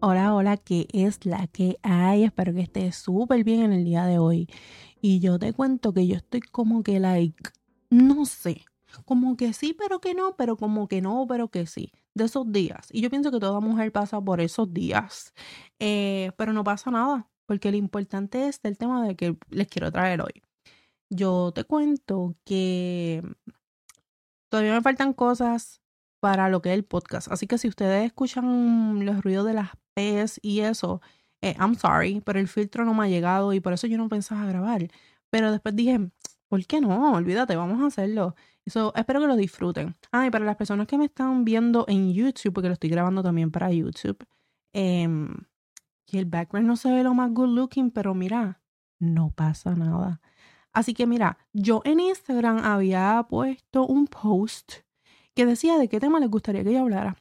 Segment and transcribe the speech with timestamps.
[0.00, 2.24] Hola, hola, ¿qué es la que hay?
[2.24, 4.48] Espero que estés súper bien en el día de hoy.
[5.00, 7.50] Y yo te cuento que yo estoy como que, like,
[7.88, 8.66] no sé,
[9.06, 12.52] como que sí, pero que no, pero como que no, pero que sí, de esos
[12.52, 12.88] días.
[12.92, 15.32] Y yo pienso que toda mujer pasa por esos días.
[15.78, 19.90] Eh, pero no pasa nada, porque lo importante es el tema de que les quiero
[19.90, 20.42] traer hoy.
[21.08, 23.22] Yo te cuento que
[24.50, 25.80] todavía me faltan cosas
[26.24, 27.30] para lo que es el podcast.
[27.30, 31.02] Así que si ustedes escuchan los ruidos de las P's y eso,
[31.42, 34.08] eh, I'm sorry, pero el filtro no me ha llegado y por eso yo no
[34.08, 34.88] pensaba grabar.
[35.28, 36.00] Pero después dije,
[36.48, 37.12] ¿por qué no?
[37.12, 38.36] Olvídate, vamos a hacerlo.
[38.64, 39.96] Eso, espero que lo disfruten.
[40.12, 43.22] Ah, y para las personas que me están viendo en YouTube, porque lo estoy grabando
[43.22, 44.26] también para YouTube,
[44.72, 45.06] eh,
[46.06, 48.62] que el background no se ve lo más good looking, pero mira,
[48.98, 50.22] no pasa nada.
[50.72, 54.83] Así que mira, yo en Instagram había puesto un post
[55.34, 57.16] que decía de qué tema les gustaría que yo hablara.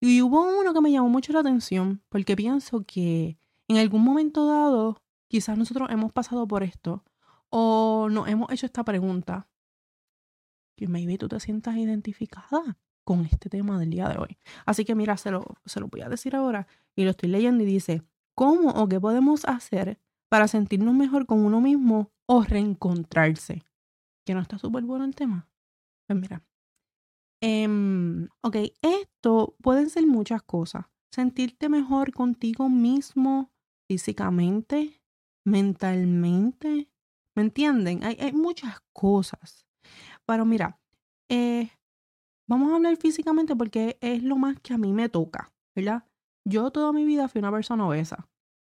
[0.00, 4.46] Y hubo uno que me llamó mucho la atención, porque pienso que en algún momento
[4.46, 7.04] dado, quizás nosotros hemos pasado por esto,
[7.50, 9.48] o nos hemos hecho esta pregunta,
[10.76, 14.38] que maybe tú te sientas identificada con este tema del día de hoy.
[14.66, 17.62] Así que mira, se lo, se lo voy a decir ahora, y lo estoy leyendo
[17.62, 18.02] y dice,
[18.34, 23.62] ¿cómo o qué podemos hacer para sentirnos mejor con uno mismo o reencontrarse?
[24.24, 25.48] Que no está súper bueno el tema.
[26.06, 26.42] Pues mira,
[27.44, 30.86] Em, ok, esto pueden ser muchas cosas.
[31.12, 33.50] Sentirte mejor contigo mismo
[33.90, 35.02] físicamente,
[35.44, 36.88] mentalmente.
[37.36, 38.04] ¿Me entienden?
[38.04, 39.66] Hay, hay muchas cosas.
[40.24, 40.80] Pero mira,
[41.28, 41.70] eh,
[42.48, 46.04] vamos a hablar físicamente porque es lo más que a mí me toca, ¿verdad?
[46.48, 48.28] Yo toda mi vida fui una persona obesa.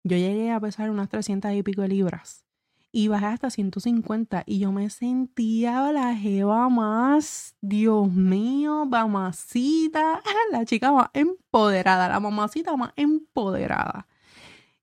[0.07, 2.45] Yo llegué a pesar unas 300 y pico de libras
[2.91, 10.65] y bajé hasta 150 y yo me sentía la jeva más, Dios mío, mamacita, la
[10.65, 14.07] chica más empoderada, la mamacita más empoderada.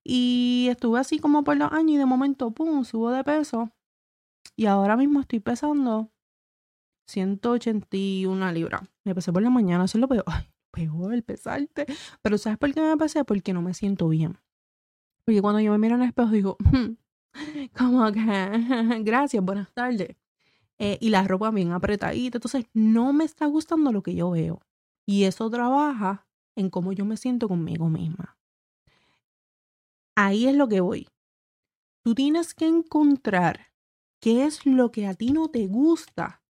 [0.03, 3.71] Y estuve así como por los años y de momento, pum, subo de peso.
[4.57, 6.11] Y ahora mismo estoy pesando
[7.09, 8.83] 181 libras.
[9.05, 10.25] Me pesé por la mañana, eso es lo peor.
[10.27, 11.87] Ay, peor el pesarte.
[12.23, 13.25] Pero ¿sabes por qué me pesé?
[13.25, 14.39] Porque no me siento bien.
[15.25, 16.95] Porque cuando yo me miro en el espejo digo, hmm,
[17.77, 18.21] como que,
[19.05, 20.17] gracias, buenas tardes.
[20.79, 22.39] Eh, y la ropa bien apretadita.
[22.39, 24.61] Entonces, no me está gustando lo que yo veo.
[25.07, 28.39] Y eso trabaja en cómo yo me siento conmigo misma.
[30.15, 31.09] Ahí es lo que voy.
[32.03, 33.73] Tú tienes que encontrar
[34.21, 36.43] qué es lo que a ti no te gusta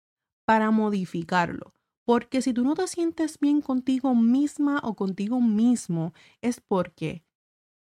[0.44, 1.74] para modificarlo.
[2.04, 7.22] Porque si tú no te sientes bien contigo misma o contigo mismo, es porque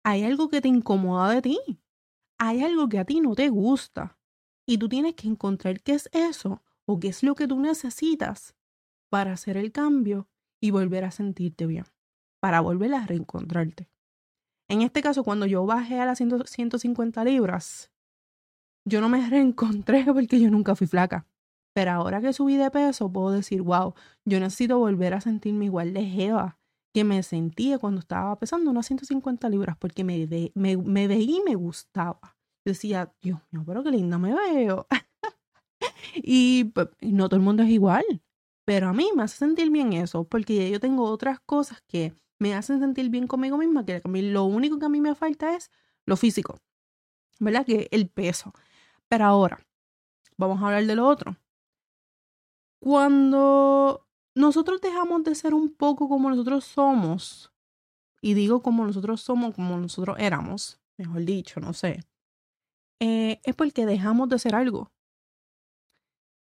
[0.03, 1.59] hay algo que te incomoda de ti
[2.37, 4.17] hay algo que a ti no te gusta
[4.67, 8.55] y tú tienes que encontrar qué es eso o qué es lo que tú necesitas
[9.09, 10.27] para hacer el cambio
[10.61, 11.85] y volver a sentirte bien,
[12.41, 13.89] para volver a reencontrarte.
[14.67, 17.91] En este caso, cuando yo bajé a las 150 libras,
[18.85, 21.27] yo no me reencontré porque yo nunca fui flaca.
[21.73, 25.93] Pero ahora que subí de peso, puedo decir, wow, yo necesito volver a sentirme igual
[25.93, 26.57] de jeva
[26.95, 31.43] que me sentía cuando estaba pesando unas 150 libras porque me, me, me veía y
[31.43, 32.37] me gustaba.
[32.63, 34.87] Yo decía, Dios mío, pero qué linda me veo.
[36.73, 38.05] Pues, y no todo el mundo es igual,
[38.63, 42.55] pero a mí me hace sentir bien eso, porque yo tengo otras cosas que me
[42.55, 45.69] hacen sentir bien conmigo misma, que lo único que a mí me falta es
[46.05, 46.57] lo físico,
[47.39, 47.65] ¿verdad?
[47.65, 48.53] Que el peso.
[49.09, 49.59] Pero ahora,
[50.37, 51.35] vamos a hablar de lo otro.
[52.79, 54.04] Cuando
[54.35, 57.51] nosotros dejamos de ser un poco como nosotros somos,
[58.21, 62.03] y digo como nosotros somos, como nosotros éramos, mejor dicho, no sé,
[62.99, 64.91] eh, es porque dejamos de hacer algo.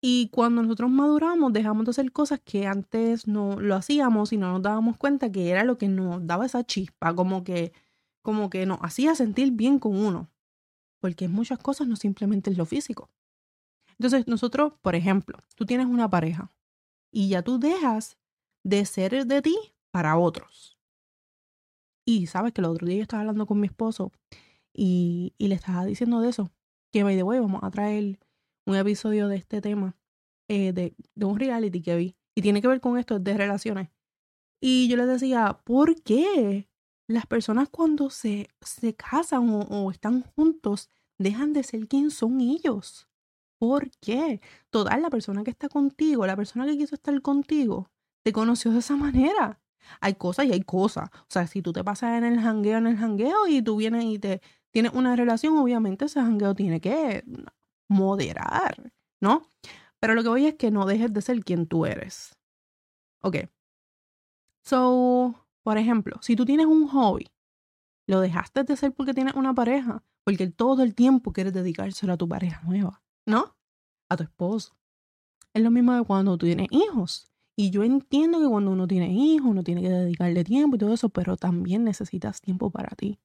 [0.02, 4.52] Y cuando nosotros maduramos, dejamos de hacer cosas que antes no lo hacíamos y no
[4.52, 7.74] nos dábamos cuenta que era lo que nos daba esa chispa, como que,
[8.22, 10.30] como que nos hacía sentir bien con uno.
[11.00, 13.10] Porque muchas cosas no simplemente es lo físico.
[13.98, 16.52] Entonces, nosotros, por ejemplo, tú tienes una pareja
[17.12, 18.18] y ya tú dejas
[18.64, 19.58] de ser de ti
[19.92, 20.78] para otros.
[22.06, 24.12] Y sabes que el otro día yo estaba hablando con mi esposo
[24.74, 26.52] y, y le estaba diciendo de eso,
[26.92, 28.20] que by the way vamos a traer
[28.66, 29.98] un episodio de este tema,
[30.48, 33.90] eh, de, de un reality que vi, y tiene que ver con esto de relaciones.
[34.62, 36.70] Y yo le decía, ¿por qué
[37.08, 42.42] las personas cuando se, se casan o, o están juntos dejan de ser quien son
[42.42, 43.10] ellos?
[43.60, 44.42] ¿Por qué?
[44.70, 47.90] Toda la persona que está contigo, la persona que quiso estar contigo,
[48.24, 49.60] te conoció de esa manera.
[50.02, 51.10] Hay cosas y hay cosas.
[51.14, 54.06] O sea, si tú te pasas en el jangueo, en el jangueo y tú vienes
[54.06, 57.24] y te tienes una relación, obviamente ese jangueo tiene que
[57.88, 59.48] moderar, ¿no?
[60.00, 62.38] Pero lo que voy es que no dejes de ser quien tú eres.
[63.22, 63.38] Ok.
[64.64, 65.34] So,
[65.64, 67.28] por ejemplo, si tú tienes un hobby,
[68.08, 72.18] lo dejaste de hacer porque tienes una pareja, porque todo el tiempo quieres dedicárselo a
[72.18, 73.56] tu pareja nueva, ¿no?
[74.10, 74.76] A tu esposo.
[75.54, 77.32] Es lo mismo de cuando tú tienes hijos.
[77.56, 80.94] Y yo entiendo que cuando uno tiene hijos, uno tiene que dedicarle tiempo y todo
[80.94, 83.20] eso, pero también necesitas tiempo para ti.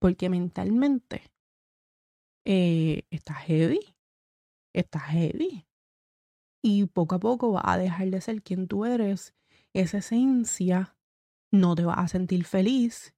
[0.00, 1.22] Porque mentalmente
[2.44, 3.80] eh, estás heavy.
[4.74, 5.66] Estás heavy.
[6.62, 9.34] Y poco a poco vas a dejar de ser quien tú eres.
[9.72, 10.96] Esa esencia
[11.52, 13.14] no te va a sentir feliz.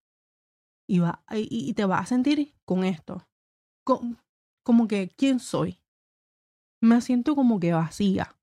[0.86, 3.26] Y, va, y, te vas a sentir con esto.
[4.68, 5.80] Como que, ¿quién soy?
[6.82, 8.36] Me siento como que vacía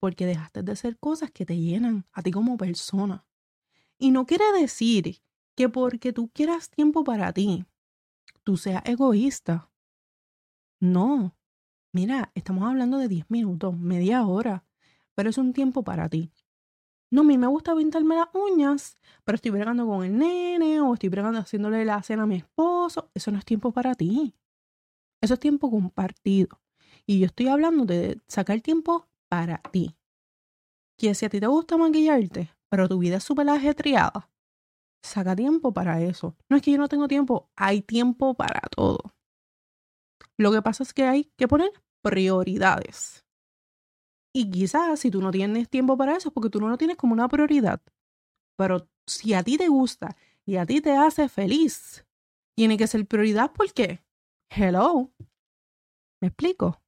[0.00, 3.24] porque dejaste de hacer cosas que te llenan a ti como persona.
[3.96, 5.22] Y no quiere decir
[5.54, 7.64] que porque tú quieras tiempo para ti,
[8.42, 9.70] tú seas egoísta.
[10.80, 11.36] No.
[11.92, 14.64] Mira, estamos hablando de 10 minutos, media hora,
[15.14, 16.32] pero es un tiempo para ti.
[17.12, 20.94] No, a mí me gusta pintarme las uñas, pero estoy bregando con el nene o
[20.94, 23.12] estoy bregando haciéndole la cena a mi esposo.
[23.14, 24.34] Eso no es tiempo para ti.
[25.24, 26.60] Eso es tiempo compartido.
[27.06, 29.96] Y yo estoy hablando de sacar tiempo para ti.
[30.98, 34.30] Que si a ti te gusta maquillarte, pero tu vida es súper ajetreada,
[35.02, 36.36] saca tiempo para eso.
[36.50, 39.14] No es que yo no tengo tiempo, hay tiempo para todo.
[40.36, 41.70] Lo que pasa es que hay que poner
[42.02, 43.24] prioridades.
[44.34, 46.98] Y quizás si tú no tienes tiempo para eso es porque tú no lo tienes
[46.98, 47.80] como una prioridad.
[48.58, 52.04] Pero si a ti te gusta y a ti te hace feliz,
[52.54, 54.03] tiene que ser prioridad porque,
[54.56, 55.10] hello,
[56.20, 56.80] ¿me explico?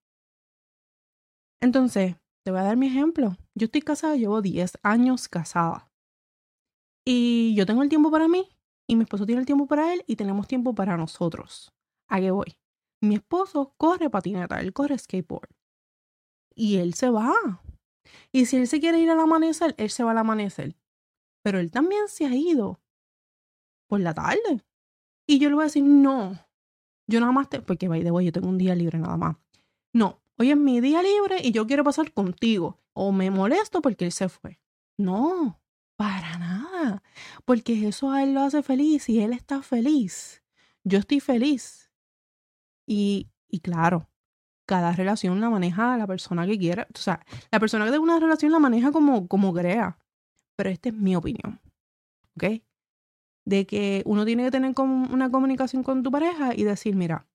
[1.60, 3.36] Entonces, te voy a dar mi ejemplo.
[3.54, 5.90] Yo estoy casada, llevo 10 años casada.
[7.04, 8.48] Y yo tengo el tiempo para mí
[8.88, 11.72] y mi esposo tiene el tiempo para él y tenemos tiempo para nosotros.
[12.08, 12.56] ¿A qué voy?
[13.00, 15.50] Mi esposo corre patineta, él corre skateboard.
[16.54, 17.34] Y él se va.
[18.32, 20.76] Y si él se quiere ir al amanecer, él se va al amanecer.
[21.42, 22.80] Pero él también se ha ido
[23.88, 24.64] por la tarde.
[25.26, 26.45] Y yo le voy a decir, no.
[27.06, 27.60] Yo nada más te.
[27.60, 29.36] Porque, by the way, yo tengo un día libre nada más.
[29.92, 32.80] No, hoy es mi día libre y yo quiero pasar contigo.
[32.92, 34.58] O me molesto porque él se fue.
[34.98, 35.60] No,
[35.96, 37.02] para nada.
[37.44, 40.42] Porque eso a él lo hace feliz y él está feliz.
[40.84, 41.90] Yo estoy feliz.
[42.86, 44.08] Y, y claro,
[44.66, 46.86] cada relación la maneja la persona que quiera.
[46.94, 49.98] O sea, la persona que tiene una relación la maneja como, como crea.
[50.56, 51.60] Pero esta es mi opinión.
[52.36, 52.62] ¿Ok?
[53.46, 57.28] De que uno tiene que tener una comunicación con tu pareja y decir, mira,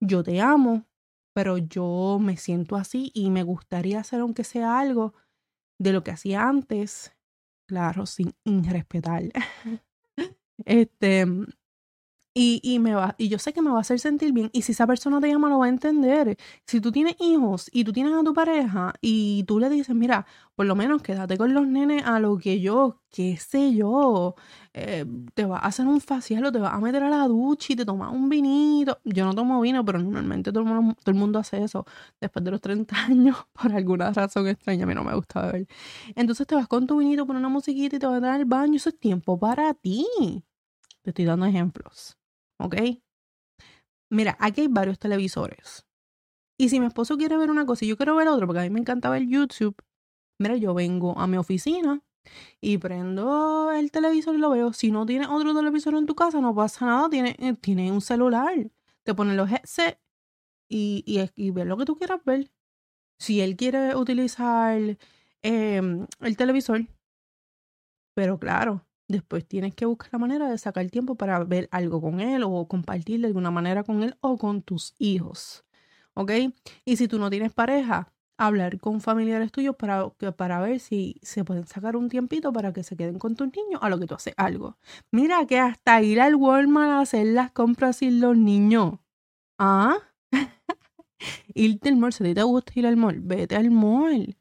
[0.00, 0.86] yo te amo,
[1.34, 5.14] pero yo me siento así y me gustaría hacer aunque sea algo
[5.80, 7.16] de lo que hacía antes,
[7.68, 9.22] claro, sin irrespetar.
[10.66, 11.26] este,
[12.34, 14.50] y, y, me va, y yo sé que me va a hacer sentir bien.
[14.52, 16.36] Y si esa persona te llama, lo va a entender.
[16.66, 20.26] Si tú tienes hijos y tú tienes a tu pareja y tú le dices, mira,
[20.56, 24.34] por lo menos quédate con los nenes a lo que yo, qué sé yo,
[24.72, 25.04] eh,
[25.34, 27.76] te va a hacer un facial o te va a meter a la ducha y
[27.76, 28.98] te tomas un vinito.
[29.04, 31.86] Yo no tomo vino, pero normalmente todo el mundo, todo el mundo hace eso
[32.20, 34.84] después de los 30 años, por alguna razón extraña.
[34.84, 35.68] A mí no me gusta beber.
[36.16, 38.44] Entonces te vas con tu vinito, pones una musiquita y te vas a dar al
[38.44, 38.76] baño.
[38.76, 40.06] Eso es tiempo para ti.
[41.02, 42.16] Te estoy dando ejemplos.
[42.58, 42.76] ¿Ok?
[44.10, 45.86] Mira, aquí hay varios televisores.
[46.58, 48.62] Y si mi esposo quiere ver una cosa y yo quiero ver otro, porque a
[48.62, 49.76] mí me encanta ver YouTube,
[50.38, 52.02] mira, yo vengo a mi oficina
[52.60, 54.72] y prendo el televisor y lo veo.
[54.72, 58.00] Si no tienes otro televisor en tu casa, no pasa nada, tiene, eh, tiene un
[58.00, 58.70] celular.
[59.02, 59.98] Te ponen los headsets
[60.68, 61.04] y,
[61.36, 62.50] y, lo que tú quieras ver.
[63.18, 64.98] Si él quiere utilizar
[65.42, 66.86] em, el televisor,
[68.14, 72.20] pero claro, Después tienes que buscar la manera de sacar tiempo para ver algo con
[72.20, 75.64] él o compartir de alguna manera con él o con tus hijos.
[76.14, 76.30] ¿Ok?
[76.84, 81.44] Y si tú no tienes pareja, hablar con familiares tuyos para, para ver si se
[81.44, 84.14] pueden sacar un tiempito para que se queden con tus niños a lo que tú
[84.14, 84.78] haces algo.
[85.10, 89.00] Mira que hasta ir al Walmart a hacer las compras sin los niños.
[89.58, 89.98] ¿Ah?
[91.54, 94.36] Irte al mall, si te gusta ir al mall, vete al mall.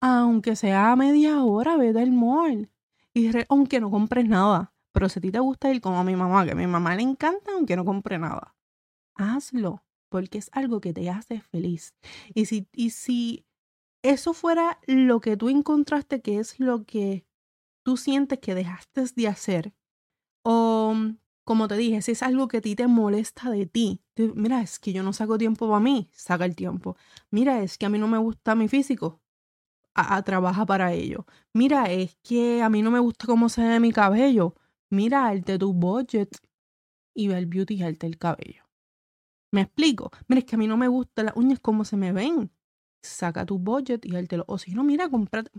[0.00, 2.70] Aunque sea media hora, vete al mall
[3.48, 4.72] aunque no compres nada.
[4.92, 6.96] Pero si a ti te gusta ir como a mi mamá, que a mi mamá
[6.96, 8.56] le encanta, aunque no compre nada,
[9.14, 11.94] hazlo, porque es algo que te hace feliz.
[12.34, 13.46] Y si, y si
[14.02, 17.26] eso fuera lo que tú encontraste que es lo que
[17.84, 19.74] tú sientes que dejaste de hacer,
[20.42, 20.94] o
[21.44, 24.02] como te dije, si es algo que a ti te molesta de ti,
[24.34, 26.96] mira, es que yo no saco tiempo para mí, saca el tiempo.
[27.30, 29.22] Mira, es que a mí no me gusta mi físico,
[29.98, 31.26] a, trabaja para ello.
[31.52, 34.54] Mira, es que a mí no me gusta cómo se ve mi cabello.
[34.90, 36.30] Mira, de tu budget
[37.14, 38.64] y el beauty health del cabello.
[39.52, 40.10] ¿Me explico?
[40.28, 42.50] Mira, es que a mí no me gustan las uñas como se me ven.
[43.02, 45.50] Saca tu budget y lo O si no, mira, comprate.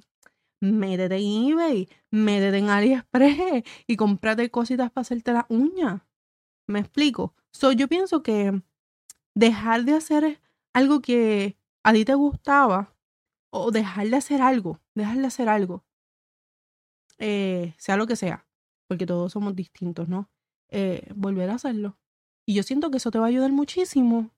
[0.62, 6.02] métete en eBay, métete en AliExpress y cómprate cositas para hacerte las uñas.
[6.68, 7.36] ¿Me explico?
[7.52, 8.62] So, yo pienso que
[9.36, 10.42] dejar de hacer
[10.74, 12.94] algo que a ti te gustaba
[13.52, 15.86] o dejar de hacer algo, dejar de hacer algo,
[17.18, 18.48] eh, sea lo que sea,
[18.88, 20.30] porque todos somos distintos, ¿no?
[20.70, 22.00] Eh, volver a hacerlo.
[22.46, 24.32] Y yo siento que eso te va a ayudar muchísimo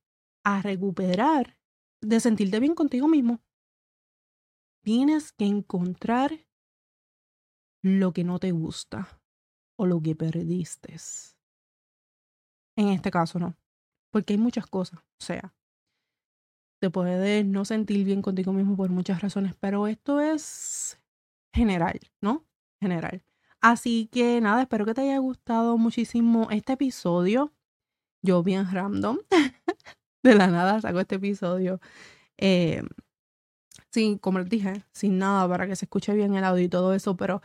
[0.44, 1.58] a recuperar,
[2.02, 3.40] de sentirte bien contigo mismo.
[4.84, 6.48] Tienes que encontrar
[7.84, 9.22] lo que no te gusta
[9.78, 10.96] o lo que perdiste.
[12.76, 13.56] En este caso no,
[14.12, 15.54] porque hay muchas cosas, o sea,
[16.82, 21.00] te puedes no sentir bien contigo mismo por muchas razones, pero esto es
[21.54, 22.44] general, ¿no?
[22.82, 23.24] General.
[23.62, 27.54] Así que nada, espero que te haya gustado muchísimo este episodio.
[28.24, 29.20] Yo bien random.
[30.24, 31.80] de la nada saco este episodio.
[32.38, 32.82] Eh,
[33.92, 36.96] sin, como les dije, sin nada para que se escuche bien el audio y todo
[36.96, 37.44] eso, pero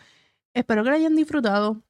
[0.54, 1.82] espero que lo hayan disfrutado.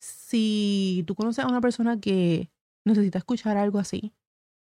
[0.00, 2.50] Si tú conoces a una persona que
[2.86, 4.14] necesita escuchar algo así,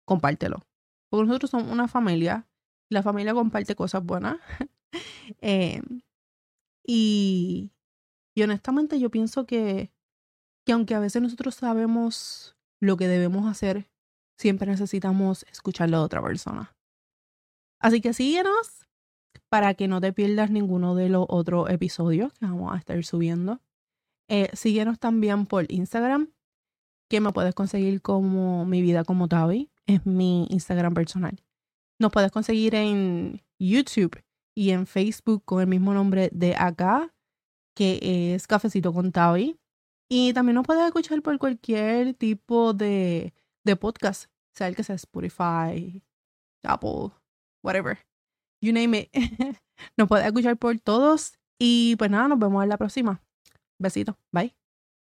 [0.05, 0.65] compártelo.
[1.09, 2.47] Porque nosotros somos una familia.
[2.89, 4.37] La familia comparte cosas buenas.
[5.41, 5.81] eh,
[6.85, 7.71] y,
[8.35, 9.91] y honestamente yo pienso que,
[10.65, 13.89] que aunque a veces nosotros sabemos lo que debemos hacer,
[14.37, 16.75] siempre necesitamos escucharlo de otra persona.
[17.79, 18.85] Así que síguenos
[19.49, 23.61] para que no te pierdas ninguno de los otros episodios que vamos a estar subiendo.
[24.27, 26.31] Eh, síguenos también por Instagram,
[27.09, 31.41] que me puedes conseguir como mi vida como Tavi, es mi Instagram personal.
[31.99, 34.21] Nos puedes conseguir en YouTube
[34.55, 37.13] y en Facebook con el mismo nombre de acá,
[37.75, 39.59] que es Cafecito con Tavi.
[40.09, 44.95] Y también nos puedes escuchar por cualquier tipo de, de podcast, sea el que sea
[44.95, 46.03] Spotify,
[46.63, 47.11] Apple,
[47.63, 47.97] whatever.
[48.61, 49.09] You name it.
[49.97, 51.37] nos puedes escuchar por todos.
[51.59, 53.21] Y pues nada, nos vemos en la próxima.
[53.79, 54.17] Besito.
[54.31, 54.64] Bye.